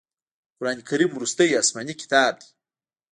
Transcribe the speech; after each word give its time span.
قرآن 0.57 0.77
کریم 0.87 1.09
وروستی 1.13 1.49
اسمانې 1.61 1.93
کتاب 2.01 2.33
دی. 2.41 2.49